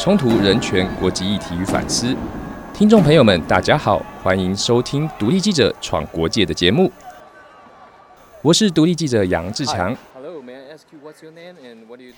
[0.00, 2.16] 冲突、人权、国际议题与反思。
[2.72, 6.90] 听众朋友们，大家好，欢迎收听独立记者闯国界的节目。
[8.40, 9.94] 我是独立记者杨志强，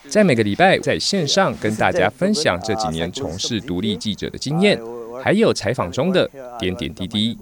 [0.09, 4.81] 在每个礼拜在线上跟大家分享这几年从事独立记者的经验，
[5.21, 6.31] 还有采访中的
[6.61, 7.37] 点点滴滴。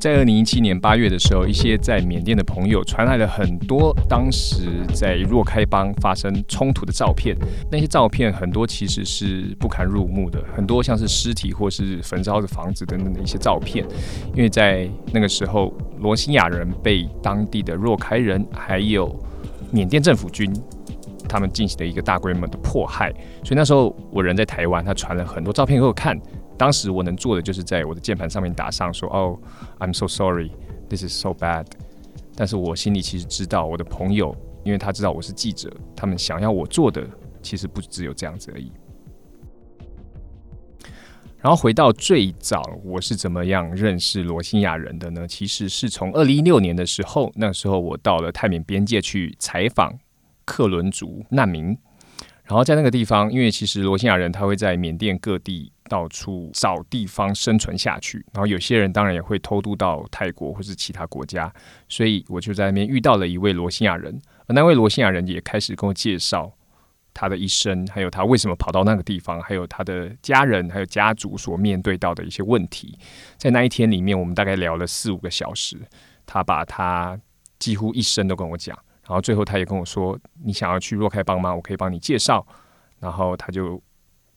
[0.00, 7.36] 在二零一七年八月的时候，一些在缅甸的朋友传来了很多当时在若开邦发生冲突的照片。
[7.70, 13.84] 那些照片很多其实是不堪入目的，很多像是尸体或是焚烧的房子等等的一些照片。
[14.34, 19.14] 因为在那个时候，罗兴亚人被当地的若开人还有
[19.70, 20.50] 缅甸政府军
[21.28, 23.12] 他们进行了一个大规模的迫害，
[23.44, 26.18] 所以那时候我人在台湾，他传了很多照片给我看。
[26.60, 29.40] 当时我能做的就是在我的键盘上面打上说：“哦
[29.78, 30.50] ，I'm so sorry,
[30.90, 31.64] this is so bad。”
[32.36, 37.02] 但是我心里其实知道，我的朋友，因为他知道我是记者，他们想要我做的
[37.40, 38.70] 其实不只有这样子而已。
[41.38, 45.26] 然后回到最早，我是怎么样认识罗兴亚人的呢？
[45.26, 49.98] 其实是从二零一六年的时候，那时候我到了泰缅边界去采访
[50.44, 51.74] 克伦族难民，
[52.50, 55.72] 然后在那个地方，因为其实罗兴亚人他会在缅甸各地。
[55.90, 61.52] 到处找地方生存下去，然后有些人当然也会偷渡到泰国或是其他国家，
[61.88, 66.48] 所以我就在那边遇到了一位罗兴亚人，而那位罗兴亚人也开始跟我介绍
[67.12, 72.96] 他的一生，还有他为什么跑到那个地方，还有他的家人还有家族所面对到的一些问题。
[73.36, 75.76] 在那一天里面，我们大概聊了四五个小时，
[76.24, 77.18] 他把他
[77.58, 78.78] 几乎一生都跟我讲，
[79.10, 80.16] 然后最后他也跟我说
[80.46, 81.52] ：“你想要去若开邦吗？
[81.52, 82.46] 我可以帮你介绍。”
[83.00, 83.82] 然后他就。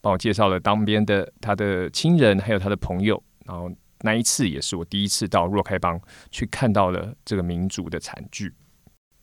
[0.04, 3.24] 帮我介绍了当边的他的亲人，还有他的朋友。
[3.46, 5.98] 然后那一次也是我第一次到若开邦
[6.30, 8.54] 去看到了这个民族的惨剧，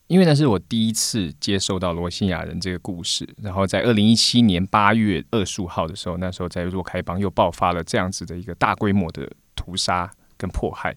[0.07, 3.29] 因为那是我第一次接受到罗兴亚人这个故事。
[3.43, 10.91] 然后在二零一七年八月二十五号的时候，那时候在若开邦又爆发了这样子的一个大规模的屠杀跟迫害。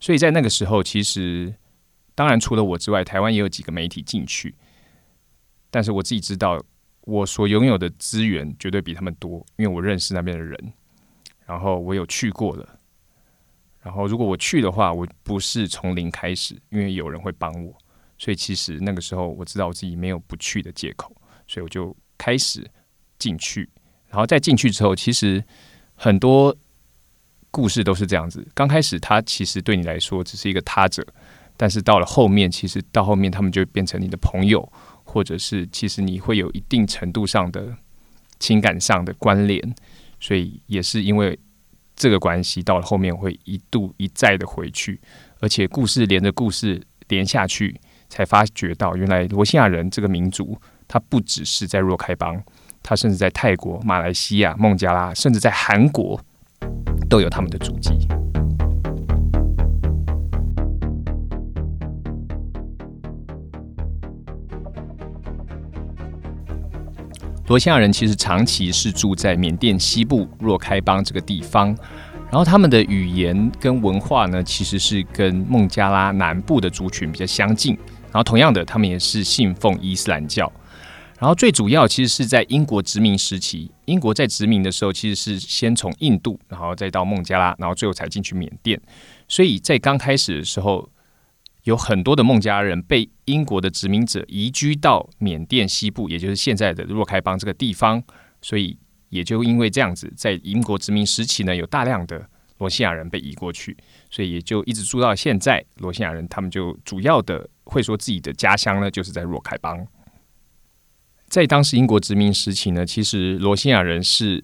[0.00, 1.54] 所以在那个时候，其实
[2.18, 4.52] 当然除了我之外，台湾也有几个媒体进去，
[5.70, 6.60] 但是我自己知道。
[7.02, 10.72] 我所拥有的资源绝对比他们多，因为我认识那边的人，
[11.46, 12.78] 然后我有去过了。
[13.80, 17.74] 然后如果我去的话，我不是从零开始，因为有人会帮我，
[18.18, 21.10] 所以其实那个时候我知道我自己没有不去的借口，
[21.46, 22.70] 所以我就开始
[23.18, 23.66] 进去。
[24.08, 25.42] 然后再进去之后，其实
[25.94, 26.54] 很多
[27.50, 28.46] 故事都是这样子。
[28.52, 31.06] 刚开始他其实对你来说只是一个他者，
[31.58, 34.66] 但是到了后面，其实到后面他们就变成你的朋友。
[35.10, 37.74] 或者是其实你会有一定程度上的
[38.38, 39.74] 情感上的关联，
[40.20, 41.36] 所以也是因为
[41.96, 45.00] 这个关系，到了后面会一度一再的回去，
[45.40, 47.80] 而且故事连着故事连下去，
[48.10, 52.38] 才发觉到原来罗西亚人这个民族，他不只是在若开邦，
[52.82, 56.22] 他甚至在泰国、马来西亚、孟加拉，甚至在韩国
[57.08, 58.17] 都有他们的足迹。
[67.48, 71.68] 罗兴亚人其实长期是住在缅甸西部若开邦这个地方，
[72.30, 77.74] 然后他们的语言跟文化呢，其实是跟孟加拉南部的族群比较相近。
[78.08, 80.50] 然后同样的，他们也是信奉伊斯兰教。
[81.18, 88.78] 然后最主要其实是在英国殖民时期，英国在殖民的时候，其实是先从印度，然后再到孟加拉，然后最后才进去缅甸。
[89.26, 90.86] 所以在刚开始的时候。
[91.68, 98.02] 有很多的孟加拉人被英国的殖民者移居到缅甸西部，也就是现在的若开邦这个地方，
[98.40, 98.78] 所以
[99.10, 103.76] 也就因为这样子，在英国殖民时期呢，有大量的罗西亚人被移过去，
[104.10, 105.62] 所以也就一直住到现在。
[105.76, 109.86] 罗西亚人他们就主要的会说自己的家乡呢，就是在若开邦。
[111.28, 114.42] 在当时英国殖民时期呢，其实罗西亚人是。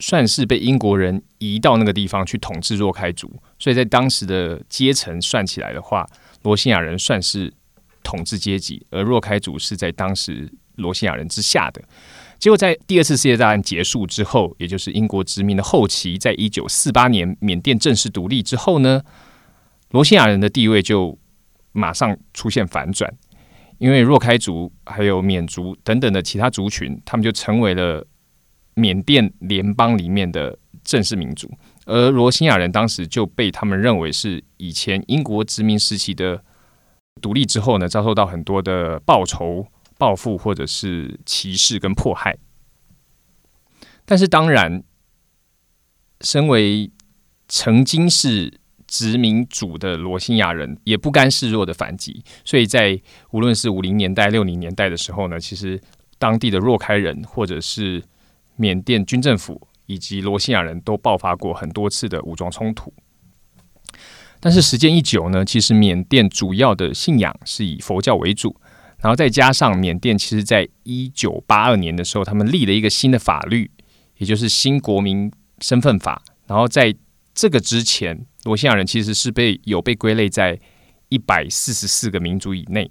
[0.00, 3.28] 算是被英国人移到那个地方去统治若开族，
[3.58, 6.08] 所以在当时的阶层算起来的话，
[6.42, 7.52] 罗兴亚人算是
[8.04, 11.82] 统治阶级，而若开族是在当时罗兴亚人之下的。
[12.38, 19.02] 结果在第二次世界大战结束之后，也就是英国殖民的后期，在一九四八年缅甸正式独立之后呢，
[19.90, 21.18] 罗兴亚人的地位就
[21.72, 23.12] 马上出现反转，
[23.78, 28.06] 因为若开族还有缅族等等的其他族群，他们就成为了。
[28.78, 31.50] 缅甸联邦里面的正式民族，
[31.84, 36.42] 而罗兴亚人当时就被他们认为是以前英国殖民时期的
[37.20, 39.66] 独立之后呢，遭受到很多的报仇、
[39.98, 42.38] 报复或者是歧视跟迫害。
[44.04, 44.82] 但是，当然，
[46.22, 46.90] 身为
[47.48, 52.98] 曾经是殖民主的罗兴亚人也不甘示弱的反击，所以在
[53.32, 55.78] 无论是五零年代、六零年代的时候呢，其实
[56.18, 58.02] 当地的若开人或者是
[58.58, 62.92] 缅甸军政府以及罗兴亚人都爆发过很多次的武装冲突。
[64.40, 68.54] 但是时间一久呢，其实缅甸主要的信仰是以佛教为主，
[68.98, 73.70] 然后再加上缅甸其实在一九八二年的时候，他们立了一个新的法律，
[74.18, 76.22] 也就是新国民身份法。
[76.46, 76.94] 然后在
[77.34, 80.58] 这个之前，罗兴亚人其实是被有被归类在
[81.08, 82.90] 一百四十四个民族以内，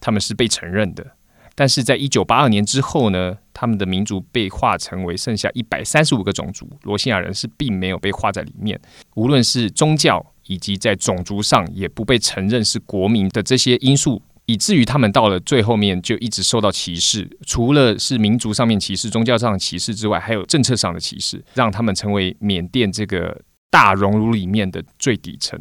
[0.00, 1.16] 他们是被承认的。
[1.54, 8.80] 但是在一九八二年之后呢，他们的民族被划成为剩下一百三十五个种族，罗兴亚人是并没有被划在里面，
[9.14, 10.24] 无论是宗教。
[10.46, 17.30] 以及在种族上也不被承认是国民的这些因素，以至于他们到了最后面就一直受到歧视。
[17.46, 25.56] 除了是民族上面歧视、宗教上的歧视之外，还有政策上的歧视，让他们成为缅甸这个大熔炉里面的最底层。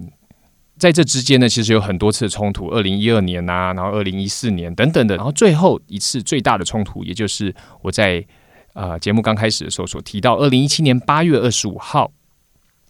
[0.79, 8.25] 在这之间呢，其实有很多次冲突，二零一二年啊，然后二零一四年等等的，然后最后一次最大的冲突，也就是我在
[8.73, 12.11] 啊节目刚开始的时候所提到，二零一七年八月二十五号。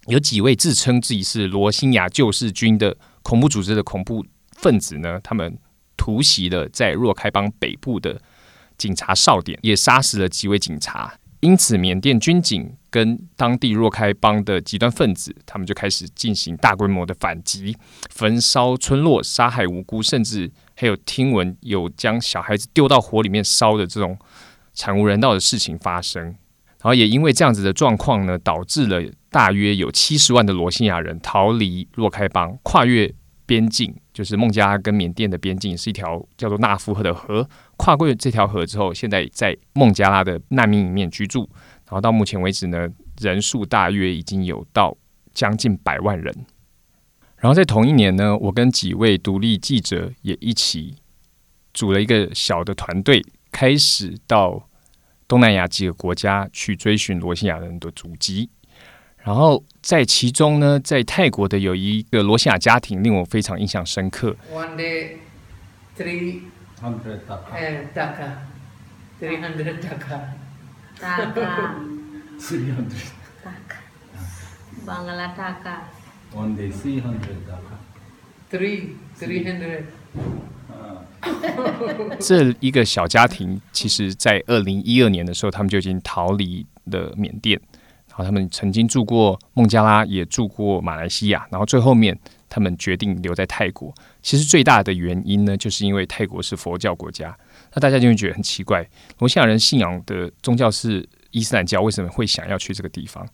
[0.08, 5.20] 有几位自称自己是罗兴亚救世军的恐怖组织的恐怖分子呢？
[5.22, 5.56] 他们
[5.98, 8.20] 突袭了在若开邦北部的
[8.76, 11.14] 警察哨点，也杀死了几位警察。
[11.42, 17.78] 因此，缅甸军警跟当地若开邦的极端分子，他们就开始进行大规模的反击，
[18.10, 24.18] 焚烧村落，杀害无辜，甚至还有听闻有将小孩子丢到火里面烧的这种
[24.74, 26.24] 惨无人道的事情发生。
[26.24, 33.14] 然后也因为这样子的状况呢，导致了大约有七十万的罗兴亚人逃离若开邦，跨越
[33.46, 37.48] 边境，就是孟加拉跟缅甸的边境是一条叫做纳夫河的河。
[37.76, 41.50] 跨过这条河之后，现在在孟加拉的难民里面居住。
[41.90, 42.88] 然后到目前为止呢，
[43.20, 44.96] 人数大约已经有到
[45.34, 46.34] 将近百万人。
[47.38, 50.96] 然后在同一年呢，我跟几位独立记者也一起
[51.74, 53.22] 组了一个小的团队，
[53.52, 54.66] 开始到。
[55.30, 58.50] 东南亚几个国家去追寻罗西亚人的足迹，
[59.20, 64.36] 然后在其中呢，在泰国的有一个罗西亚家庭令我非常印象深刻。
[64.52, 65.18] One day,
[65.96, 66.42] three
[66.82, 67.20] hundred
[67.94, 68.32] taka,
[69.22, 70.20] three hundred taka,
[71.00, 71.76] taka,
[72.40, 73.08] three hundred
[73.44, 73.78] taka,
[74.86, 75.84] Bangla taka.
[76.34, 77.78] One day, three hundred taka,
[78.52, 79.86] three, three hundred.
[82.20, 87.60] 这一个小家庭，其实在二零一二年的时候，他们就已经逃离了缅甸。
[88.08, 91.46] 然后他们曾经住过孟加拉，也住过马来西亚。
[91.52, 92.18] 然后最后面，
[92.48, 93.94] 他们决定留在泰国。
[94.22, 97.38] 其实最大的原因呢，就是因为泰国是佛教国家。
[97.74, 98.88] 那大家就会觉得很奇怪，
[99.20, 103.28] 罗兴亚人信仰的宗教是伊斯兰教，为什么会想要去这个地方？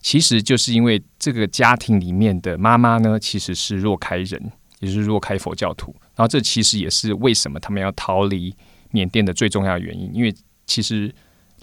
[0.00, 4.52] 其实就是因为这个家庭里面的妈妈呢，其实是若开人。
[4.80, 8.54] 也就是若开佛教徒，然后这其实也是为什么他们要逃离
[8.90, 10.14] 缅甸的最重要原因。
[10.14, 10.32] 因为
[10.66, 11.12] 其实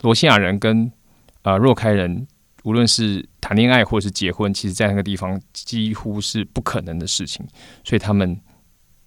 [0.01, 0.91] 罗兴亚人跟
[1.43, 2.25] 呃若开人，
[2.63, 7.45] 无论是谈恋爱或是结婚，其实在那个地方几乎是不可能的事情。
[7.83, 8.35] 所以他们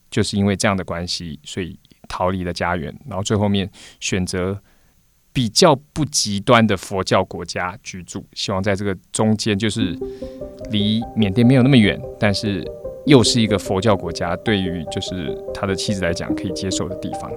[0.08, 1.76] 就是因为这样的关系，所以
[2.08, 3.70] 逃离了家园，然后最后面
[4.00, 4.60] 选择
[5.32, 9.96] 比较不极端的佛教国家居住，希望在这个中间，就是
[10.70, 12.64] 离缅甸没有那么远，但是。
[13.06, 17.30] 又是一个佛教国家，对于就是他的妻子来讲可以接受的地方。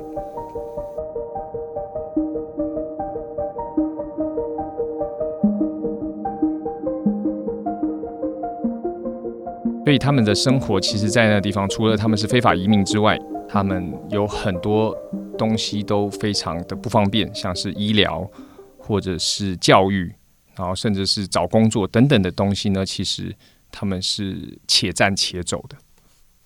[9.85, 13.15] 所以他们的生活，其实，在那个地方，除了他们是非法移民之外，
[13.49, 14.95] 他们有很多
[15.37, 18.29] 东西都非常的不方便，像是医疗
[18.77, 20.13] 或者是教育，
[20.55, 23.35] 然后甚至是找工作等等的东西呢，其实。
[23.71, 25.77] 他们是且战且走的。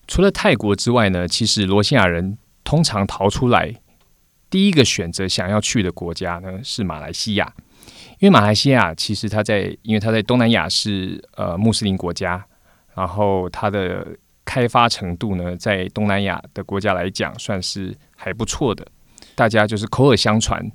[0.10, 3.74] 除了泰国之外呢，其实罗兴亚人通常逃出来，
[4.50, 7.54] 第一个选择想要去的国家呢是马来西亚，
[8.20, 12.46] 因为马来西亚其实它在，因为它在东南亚是呃穆斯林国家，
[12.94, 14.06] 然后它的
[14.46, 18.86] 开发程度呢，在东南亚的国家来讲算是还不错的。
[19.36, 20.72] 大家就是口耳相传，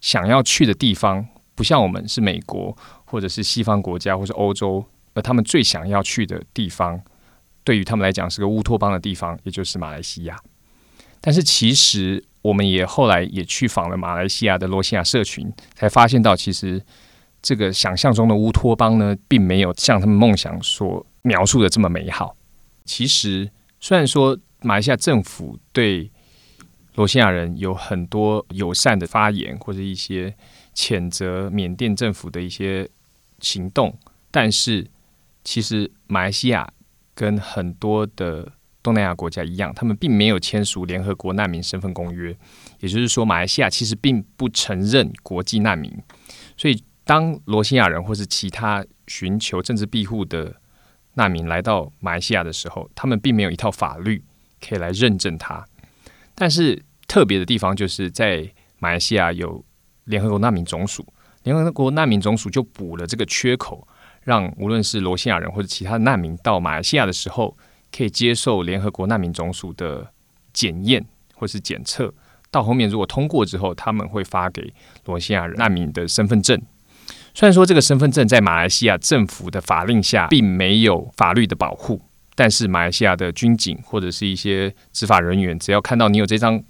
[0.00, 4.84] 想要去的地方不像我们是美国或者是西方国家或是欧洲。
[5.14, 7.00] 而他们最想要去的地方，
[7.64, 10.36] 对于他们来讲是个乌托邦的地方，也就是马来西亚。
[11.20, 16.80] 但是其实我们也后来也去访了马来西亚的罗西亚社群，才发现到其实
[17.42, 22.36] 这个想象中的乌托邦呢，并没有像他们梦想所描述的这么美好。
[22.84, 26.10] 其实虽然说马来西亚政府对
[26.94, 30.34] 罗兴亚人有很多友善的发言，或者一些
[30.74, 32.88] 谴责缅甸政府的一些
[33.40, 33.96] 行动，
[34.30, 34.86] 但是
[35.44, 36.68] 其实马来西亚
[37.14, 38.50] 跟很多的
[38.82, 42.36] 东南亚国家一样，他们并没有签署联合国难民身份公约，
[42.80, 45.92] 也就是说，马来西亚其实并不承认国际难民。
[46.56, 50.56] 所以，当罗兴亚人或是其他寻求政治庇护的
[51.18, 54.22] 难民来到马来西亚的时候，他们并没有一套法律
[54.64, 55.66] 可以来认证他。
[56.36, 58.48] 但是特别的地方就是在
[58.78, 59.64] 马来西亚有
[60.04, 61.04] 联合国难民总署，
[61.42, 63.86] 联合国难民总署就补了这个缺口，
[64.22, 67.56] 让无论是罗兴亚人或者其他难民到马来西亚的时候，
[67.90, 70.12] 可以接受联合国难民总署的
[70.52, 72.14] 检验或是检测。
[72.50, 74.72] 到后面如果通过之后，他们会发给
[75.04, 76.62] 罗兴亚人难民的身份证。
[77.38, 82.02] 虽然说这个身份证在马来西亚政府的法令下并没有法律的保护，
[82.34, 86.60] 但是马来西亚的军警或者是一些执法人员，只要看到你有这张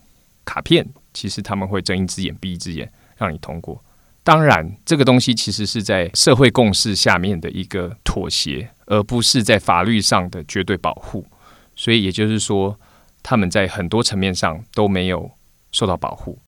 [0.44, 3.82] 卡片，其实他们会睁一只眼闭一只眼让你通过。
[4.22, 11.24] 当然，这个东西其实是在社会共识下面的一个妥协，而不是在法律上的绝对保护。
[11.76, 12.78] 所以也就是说，
[13.22, 15.30] 他们在很多层面上都没有
[15.72, 16.38] 受到保护。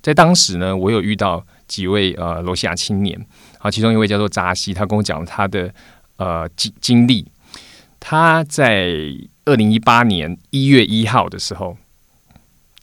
[0.00, 3.18] 在当时呢，我有遇到几位呃罗西亚青年，
[3.58, 5.72] 啊，其中一位叫做扎西，他跟我讲他的
[6.16, 7.26] 呃经经历。
[7.98, 8.92] 他在
[9.46, 11.78] 二零一八年一月一号的时候，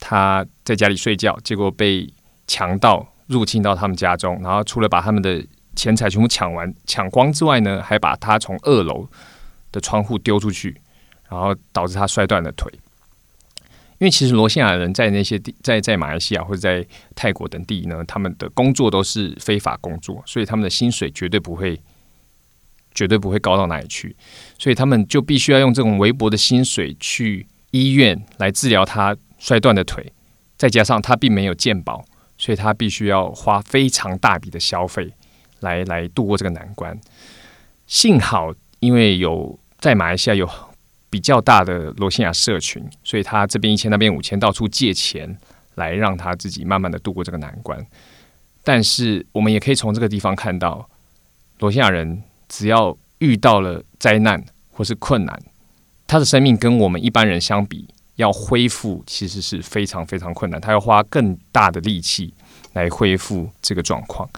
[0.00, 2.12] 他在家里睡觉，结果被
[2.48, 5.40] 强盗入侵到他们家中，然后除了把他们的
[5.76, 9.06] 钱财全部抢完抢光之外呢，还把他从二楼
[9.70, 10.80] 的窗户丢出去，
[11.28, 12.72] 然后导致他摔断了腿。
[14.00, 16.82] 因为其实罗兴亚人在那些地，在在马来西亚或者在
[17.14, 21.78] 泰国等地呢，他们的工作都是非法工作，所以他们的薪水绝对不会，
[22.94, 24.16] 绝对不会高到哪里去，
[24.58, 30.10] 所以他们就必须要用这种微薄的薪水去医院来治疗他摔断的腿，
[30.56, 32.02] 再加上他并没有健保，
[32.38, 35.12] 所以他必须要花非常大笔的消费
[35.60, 36.98] 来来度过这个难关。
[37.86, 40.48] 幸好，因为有在马来西亚有。
[41.10, 45.36] 比较大的罗西亚社群，所以他这边一千，那边五千，到处借钱
[45.74, 47.84] 来让他自己慢慢的度过这个难关。
[48.62, 50.88] 但是我们也可以从这个地方看到，
[51.58, 54.40] 罗西亚人只要遇到了灾难
[54.70, 55.36] 或是困难，
[56.06, 62.32] 他的生命跟我们一般人相比，要恢复其实是非常非常困难，他要花更大的力气
[62.74, 64.28] 来恢复这个状况。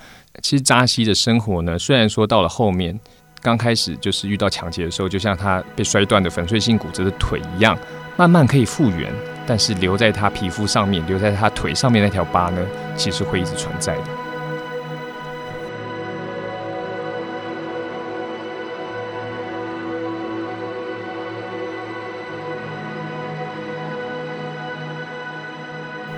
[0.42, 2.98] 其实扎西的生活呢，虽然说到了后面。
[3.42, 7.76] 刚开始就是遇到抢劫的时候，就像他被摔断的粉碎性骨折的腿一样，
[8.16, 9.12] 慢慢可以复原，
[9.44, 12.64] 但是留在他皮肤上面、留在他腿上面那条疤呢，
[12.96, 14.02] 其实会一直存在的。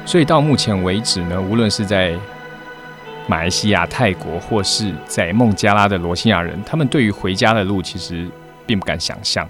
[0.04, 2.14] 所以到目前为止呢，无论是在
[3.26, 8.28] 马来西亚、泰国或是在孟加拉的罗兴亚人，他们对于回家的路其实
[8.66, 9.48] 并不敢想象，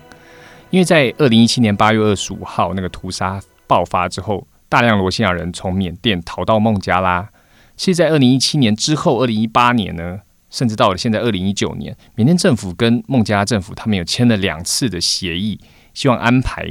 [0.71, 7.29] 因为在二零一七年八月二十五号那个屠杀爆发之后，大量罗兴亚人从缅甸逃到孟加拉。
[7.77, 15.59] 其实，在二零一七年之后，二零一八年呢，甚至到了现在二零一九年，缅甸政府跟孟加拉政府他们有签了两次的协议，
[15.93, 16.65] 希望安排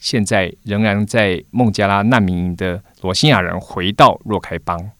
[0.00, 4.90] 现在仍然在孟加拉难民营的罗兴亚人回到若开邦。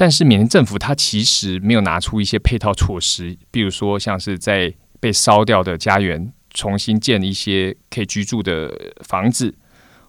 [0.00, 9.54] 但是缅甸政府它其实没有拿出一些配套措施，比如说像是在被烧掉的家园重新建一些可以居住的房子，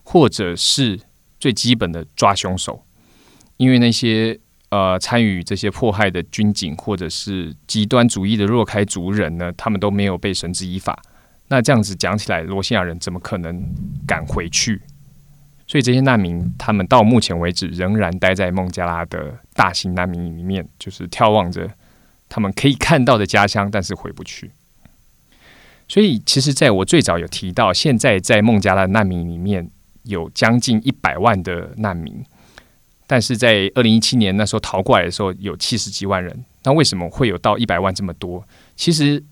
[0.03, 0.97] 或者是
[1.41, 2.85] 最基本的抓凶手，
[3.57, 10.97] 因为那些呃参与这些迫害的军警或者是极端主义的若开族人呢，他们都没有被绳之以法。
[11.49, 13.61] 那这样子讲起来，罗兴亚人怎么可能
[14.07, 14.81] 敢回去？
[15.71, 21.71] 所以这些难民，他们到目前为止仍然待在孟加拉的大型难民营里面，就是眺望着
[22.27, 24.51] 他们可以看到的家乡，但是回不去。
[25.87, 29.71] 所以，其实在我最早有提到，现在在孟加拉难民里面
[30.03, 32.21] 有将近一百万的难民，
[33.07, 36.43] 但是在二零一七年那时候逃过来的时候有七十几万人。
[36.63, 38.45] 那为什么会有到一百万这么多？
[38.75, 39.23] 其实。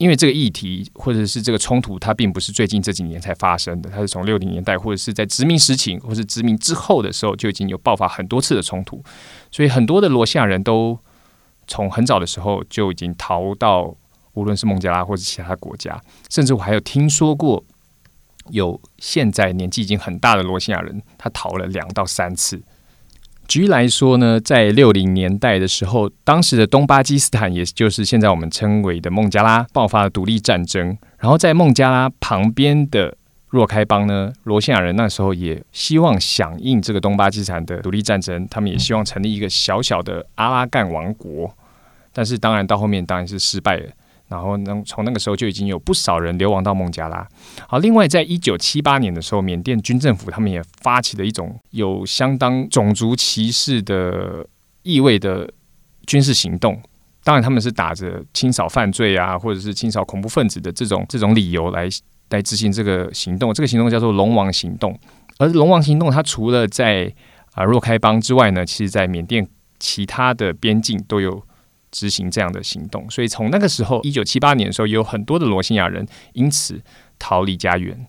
[0.00, 9.04] 因为这个议题或者是这个冲突，它并不是最近这几年才发生的，它是从六零年代或者是在殖民时期或是殖民之后的时候就已经有爆发很多次的冲突，
[9.50, 10.98] 所以很多的罗西亚人都
[11.66, 13.94] 从很早的时候就已经逃到
[14.32, 17.62] 无论是孟加拉或者其他国家，甚至我还有听说过
[18.48, 22.58] 有现在年纪已经很大的罗西亚人，他逃了两到三次。
[23.50, 30.96] 举例来说呢，在六零年代的时候，当时的东巴基斯坦，也就是现在我们称为的孟加拉，爆发了独立战争。
[31.18, 33.16] 然后在孟加拉旁边的
[33.48, 41.52] 若开邦呢，罗兴亚人那时候也希望响应这个东巴基斯坦的独立战争，他们也希望成立一个小小的阿拉干王国。
[42.12, 43.90] 但是当然到后面当然是失败了。
[44.30, 47.26] 然后呢，从那个时候就已经有不少人流亡到孟加拉。
[47.66, 54.46] 好，另外在一九七八年的时候，缅甸军政府他们也发起了一种有相当种族歧视的
[54.84, 55.52] 意味的
[56.06, 56.80] 军事行动。
[57.24, 61.88] 当然，他们是打着清扫犯罪啊，或者是清扫恐怖分子的这种这种理由来
[62.28, 63.52] 来执行这个行动。
[63.52, 64.96] 这个行动叫做“龙王行动”。
[65.38, 67.12] 而“龙王行动”它除了在
[67.54, 69.44] 啊若开邦之外呢，其实在缅甸
[69.80, 71.42] 其他的边境都有。
[71.90, 76.80] 执行这样的行动，所以从那个时候，一九七八年的时候，也有很多的罗兴亚人因此
[77.18, 78.06] 逃离家园。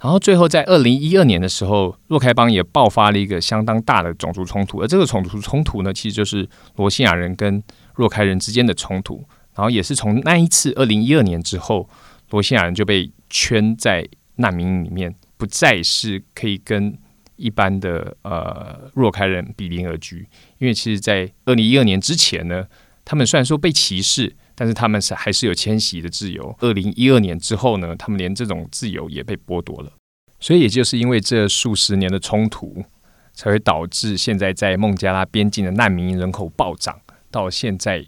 [0.00, 7.62] 然后最后在二零一二年的时候，若开邦也爆发了一个相当大的种族冲突，而这个种族冲突呢，其实就是罗兴亚人跟
[7.94, 9.24] 若开人之间的冲突。
[9.54, 11.88] 然后也是从那一次二零一二年之后，
[12.30, 16.98] 罗兴亚人就被圈在难民营里面，不再是可以跟。
[17.36, 20.26] 一般的呃若开人比邻而居，
[20.58, 22.66] 因为其实，在二零一二年之前呢，
[23.04, 26.56] 他们虽然说被歧视，但是他们是还是有迁徙的自由。
[26.60, 29.92] 二零一二年之后呢，他们连这种自由也被剥夺了。
[30.40, 32.84] 所以，也就是因为这数十年的冲突，
[33.32, 37.00] 才会导致现在在孟加拉边境的难民人口暴涨，
[37.30, 38.04] 到现在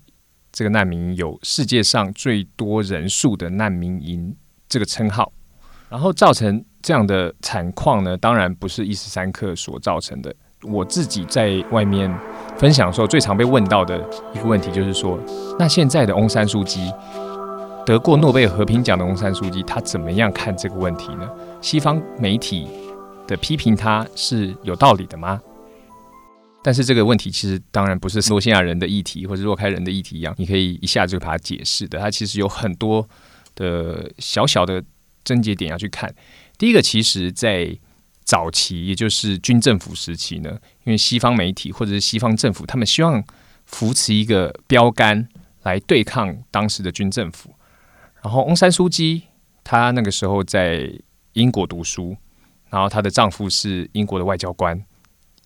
[0.50, 4.36] 这个难民有世界上最多人数的难民营
[4.68, 5.32] 这个称号，
[5.88, 6.64] 然后造成。
[6.82, 10.34] 这样的惨况呢，当然不是一时三刻所造成的。
[10.62, 12.12] 我自己在外面
[12.56, 13.96] 分享的时候，最常被问到的
[14.34, 15.16] 一个问题就是说：
[15.56, 16.92] 那现在的翁山书记
[17.86, 21.30] 得过诺贝尔和平奖的翁山书记，他怎么样看这个问题呢？
[21.60, 22.66] 西方媒体
[23.28, 25.40] 的批评他是有道理的吗？
[26.60, 32.00] 但是这个问题其实当然不是罗兴亚人的议题或者若开人的议题一样，你可以一下就把它解释的。
[32.00, 33.08] 它其实有很多
[33.54, 34.82] 的小小的
[35.22, 36.12] 症结点要去看。
[36.58, 37.78] 第一个，其实，在
[38.24, 43.24] 早期，也就是军政府时期呢，因为西方媒体或者是西方政府，他们希望
[43.64, 45.28] 扶持一个标杆
[45.62, 47.54] 来对抗当时的军政府。
[48.20, 49.22] 然后，翁山书记
[49.62, 50.92] 他那个时候在
[51.34, 52.16] 英国读书，
[52.68, 54.84] 然后她的丈夫是英国的外交官，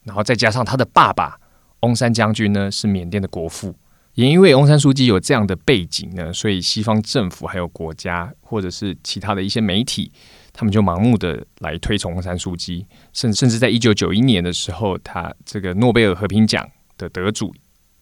[0.05, 1.39] 然后再加上他的爸爸
[1.81, 3.75] 翁山将军呢是缅甸的国父。
[4.15, 10.11] 也因为翁山书记有这样的背景呢，所以西方政府还有国家或者是其他的一些媒体。
[10.53, 17.55] 他们就盲目的来推崇翁山书记，甚甚至在一九九一年的时候，他这个诺贝尔和平奖的得主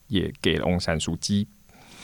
[0.08, 1.46] 也给了翁山书记。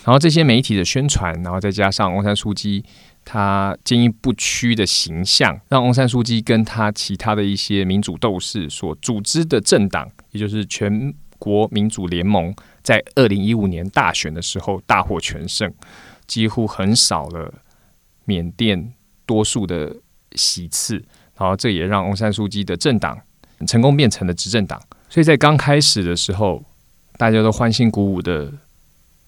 [0.04, 2.85] 然后这些媒体的宣传，然后再加上翁山书记
[3.24, 12.54] 他坚毅不屈的形象，让翁山书记跟他其他的一些民主斗士所组织的政党，也就是全国民主联盟，
[12.85, 15.74] 在二零一五年大选的时候大获全胜，
[16.28, 17.52] 几乎横扫了
[18.24, 18.92] 缅甸
[19.26, 19.96] 多数的。
[20.37, 20.94] 席次，
[21.37, 23.18] 然后这也让翁山书记的政党
[23.66, 24.81] 成功变成了执政党。
[25.09, 26.62] 所以在刚开始的时候，
[27.16, 28.53] 大家都欢欣鼓舞的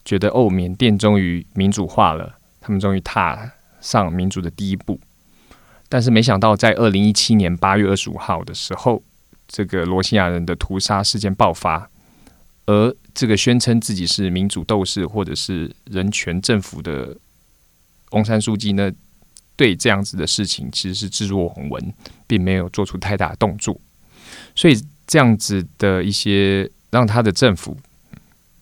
[0.04, 5.00] 觉得，哦，缅甸终于民主化了，他们终于踏上民主的第一步。
[5.88, 9.02] 但是没想到，在二零一七年八月二十五号的时候，
[9.46, 11.88] 这个罗兴亚人的屠杀事件爆发，
[12.66, 17.16] 而这个宣称自己是民主斗士或者是人权政府的
[18.10, 18.92] 翁山书记呢？
[19.58, 21.92] 对这样子的事情，其实是置若罔闻，
[22.28, 23.76] 并没有做出太大的动作，
[24.54, 27.76] 所以这样子的一些让他的政府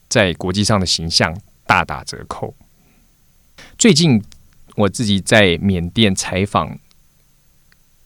[0.09, 2.54] 在国际上的形象大打折扣。
[3.76, 4.24] 最近
[4.74, 6.78] 我自己在缅甸采访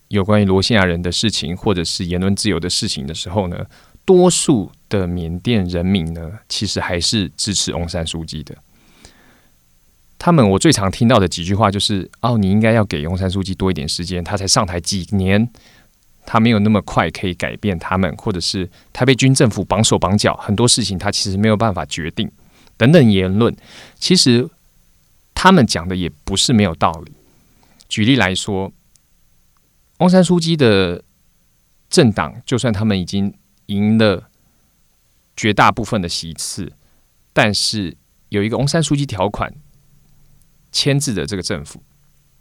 [0.08, 3.64] 有关于罗兴亚人的事情，或者是言论自由的事情的时候呢，
[4.04, 8.56] 多数的缅甸人民呢，其实还是支持翁山书记的。
[10.22, 15.50] 他们我最常听到的几句话就是：“哦，你应该要给翁山书记多一点时间，他才上台几年，
[16.26, 22.30] 他没有那么快可以改变他们，或者是他被军政府绑手绑脚，很多事情他其实没有办法决定。”
[22.76, 23.56] 等等言论，
[23.98, 24.46] 其实
[25.32, 27.12] 他们讲的也不是没有道理。
[27.88, 28.70] 举例来说，
[30.00, 31.02] 翁山书记的
[31.88, 33.32] 政党，就算他们已经
[33.66, 34.28] 赢了
[35.34, 36.70] 绝大部分的席次，
[37.32, 37.96] 但是
[38.28, 39.50] 有一个翁山书记条款。
[40.72, 41.82] 牵制的这个政府，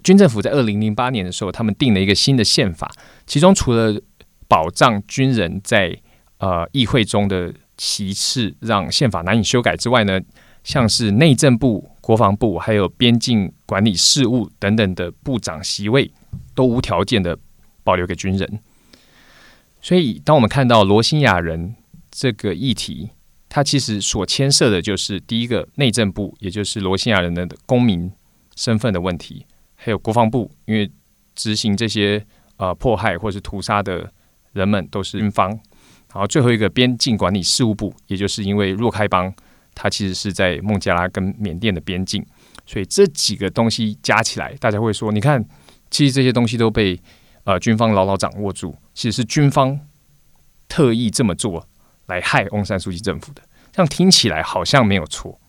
[0.03, 2.91] 军政府在二零零八年的时候，他们定了一个新的宪法，
[3.25, 3.99] 其中除了
[4.47, 5.95] 保障军人在
[6.37, 10.19] 呃议会中的席次，让宪法难以修改之外呢，
[10.63, 16.11] 像是内政部、国防部还有边境管理事务等等的部长席位，
[16.55, 17.37] 都无条件的
[17.83, 18.59] 保留给军人。
[19.81, 21.75] 所以，当我们看到罗兴亚人
[22.11, 23.09] 这个议题，
[23.47, 28.11] 它其实所牵涉的就是第一个内政部，也就是罗兴亚人的公民。
[28.59, 29.45] 身份的问题，
[29.75, 30.91] 还有国防部，因为
[31.33, 32.21] 执行这些
[32.57, 34.11] 呃迫害或是屠杀的
[34.51, 35.49] 人们都是军方，
[36.13, 39.33] 然后最后一个边境管理事务部，也就是因为若开邦
[39.73, 42.21] 它其实是在孟加拉跟缅甸的边境，
[42.65, 45.41] 所以这几个东西加起来，大家会说，你看，
[45.89, 46.99] 其实这些东西都被
[47.45, 49.79] 呃军方牢牢掌握住，其实是军方
[50.67, 51.65] 特意这么做
[52.07, 53.41] 来害翁山书记政府的，
[53.71, 55.39] 这样听起来好像没有错。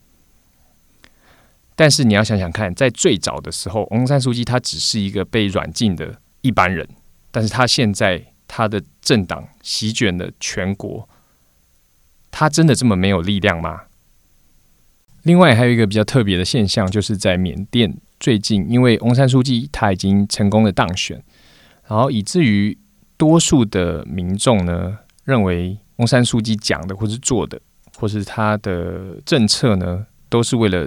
[1.80, 6.86] 但是你要想想看，在最早的时候，翁山书记他只是一个被软禁的一般人，
[7.30, 11.08] 但是他现在他的政党席卷了全国，
[12.30, 13.84] 他真的这么没有力量吗？
[15.22, 21.24] 另外还有一个比较特别的现象，就是在缅甸最近，因为翁山书记他已经成功的当选，
[21.88, 22.76] 然后以至于
[23.16, 27.58] 多数的民众呢认为翁山书记讲的或是做的，
[27.96, 30.86] 或是他的政策呢，都是为了。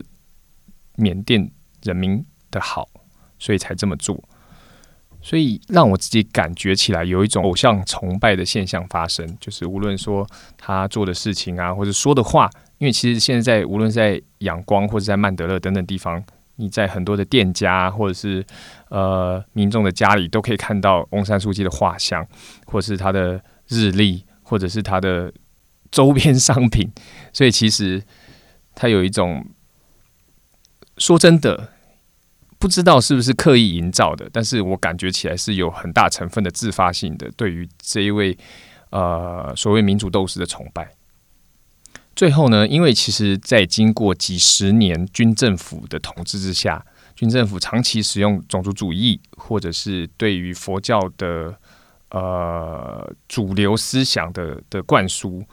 [0.96, 1.52] 缅甸
[1.82, 2.88] 人民的好，
[3.40, 4.22] 所以才这么做，
[5.22, 9.26] 所以让我自己感觉起来有一种偶像崇拜的现象发生。
[9.40, 10.28] 就是无论说
[10.58, 16.24] 他做的事情啊，或者说的话，因为其实现在无论在仰光或者在曼德勒等等地方，
[16.58, 18.46] 你在很多的店家或者是
[18.90, 22.26] 呃民众的家里，都可以看到翁山书记的画像，
[22.66, 25.34] 或是他的日历，或者是他的
[25.90, 26.92] 周边商品。
[27.34, 28.04] 所以其实
[28.76, 29.44] 他有一种。
[30.98, 31.70] 说真的，
[32.60, 38.38] 不知道是不是刻意营造的，但是我感觉起来是有很大成分的自发性的对于这一位
[38.92, 40.92] 呃所谓民主斗士的崇拜。
[42.16, 51.58] 最后呢，因为其实，在经过几十年军政府的统治之下，军政府长期使用种族主义，或者是对于佛教的
[52.12, 55.44] 呃主流思想的的灌输，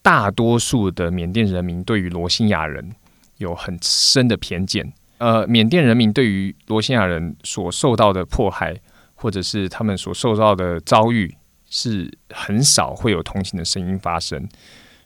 [0.00, 2.94] 大多数的缅甸人民对于罗兴亚人。
[3.40, 8.78] 有很深的偏见，呃，缅甸人民对于罗兴亚人所受到的迫害，
[9.14, 11.34] 或者是他们所受到的遭遇，
[11.70, 14.46] 是很少会有同情的声音发生。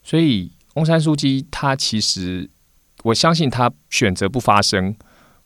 [0.03, 2.51] 所以，翁山书记他其实，
[3.05, 4.97] 我相信他选择不发声，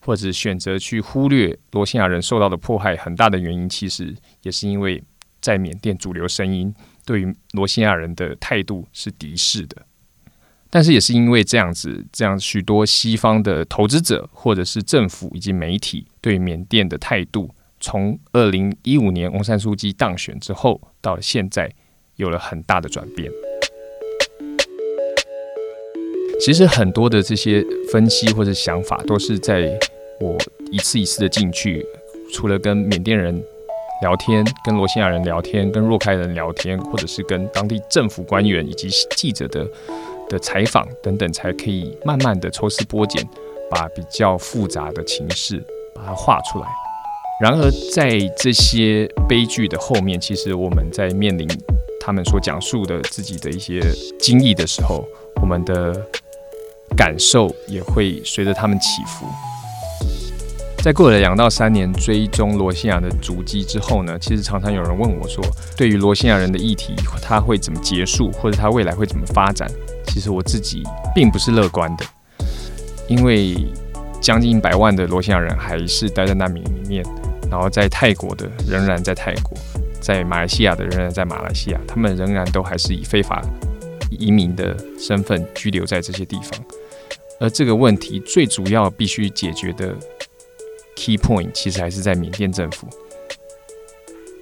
[0.01, 5.05] 或者选择去忽略罗兴亚人受到的迫害，很大的原因，其实也是因为
[5.43, 6.75] 在缅甸主流声音
[7.05, 9.77] 对于罗兴亚人的态度是敌视的。
[10.71, 17.49] 但是也是因为这样子，这样许多西方的投资者或者是政府以及媒体对缅甸的态度，
[17.81, 21.73] 从二零一五年翁山书记当选之后，到现在
[22.17, 23.33] 有了很大的转变。
[26.39, 29.75] 其实很多的这些分析或者想法，都是在
[30.21, 30.37] 我
[30.71, 31.83] 一次一次的进去，
[32.35, 33.43] 除了跟缅甸人
[34.03, 39.67] 聊天、跟罗兴亚人聊天、跟若开人聊天，或者是跟当地政府官员以及记者的。
[40.29, 43.27] 的采访等等，才可以慢慢的抽丝剥茧，
[43.71, 45.65] 把比较复杂的情势
[45.95, 46.67] 把它画出来。
[47.41, 51.49] 然而，在这些悲剧的后面，其实我们在面临
[52.01, 53.81] 他们所讲述的自己的一些
[54.19, 55.05] 经历的时候，
[55.41, 55.95] 我们的
[56.97, 59.25] 感受也会随着他们起伏。
[60.83, 65.45] 在过了两到三年追踪罗兴亚的足迹之后呢，其实常常有人问我说，
[65.77, 69.71] 对于罗兴亚人的议题，他会怎么结束，或者他未来会怎么发展？
[70.09, 70.83] 其实我自己
[71.15, 72.05] 并不是乐观的，
[73.09, 73.57] 因为
[74.21, 77.05] 将近百万的罗兴亚人还是待在难民里面，
[77.49, 79.57] 然后在泰国的仍然在泰国，
[80.01, 83.41] 在马来西亚的仍然在马来西亚，他们仍然都还是以非法
[84.11, 86.61] 移民的身份居留在这些地方。
[87.39, 89.95] 而这个问题最主要必须解决的
[90.97, 92.89] key point，其实还是在缅甸政府。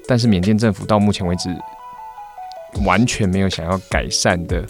[0.08, 1.54] 但是缅甸政府到目前为止
[2.86, 4.64] 完全没有想要改善的。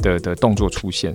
[0.00, 1.12] 的的动作出现，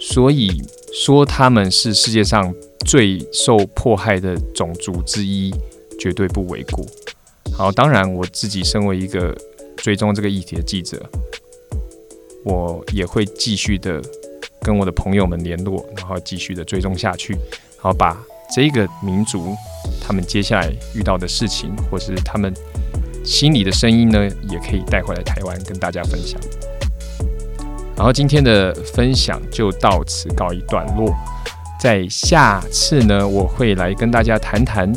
[0.00, 2.54] 所以说他们是世界上
[2.86, 5.54] 最受迫害的种族之一，
[5.98, 6.84] 绝对不为过。
[7.52, 9.36] 好，当然我自己身为一个
[9.76, 11.04] 追踪这个议题的记者，
[12.44, 14.00] 我也会继续的
[14.62, 17.36] 跟我的朋友们联络，然后继续的追踪下去，
[17.78, 18.22] 好把
[18.54, 19.56] 这个民族
[20.00, 22.54] 他们接下来遇到的事情，或是他们
[23.24, 26.40] 心里的声音呢，也可以带回来台湾跟大家分享。
[27.98, 31.12] 然后今天的分享就到此告一段落，
[31.80, 34.92] 在下次呢，我会来跟大家谈谈，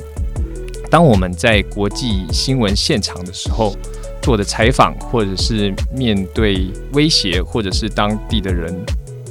[0.87, 3.75] 当我们在国际新闻现场的时候
[4.21, 8.71] 做的采访，或者是面对威胁，或者是当地的人，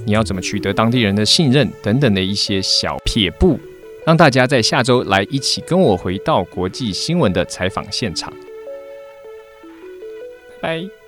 [0.05, 3.57] 你要怎么取得当地人的信任等等的一些小撇步，
[4.05, 8.33] 让大家在下周来一起跟我回到国际新闻的采访现场。
[10.61, 11.00] 拜。